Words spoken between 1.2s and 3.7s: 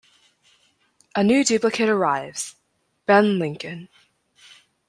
new duplicate arrives, Ben Linc.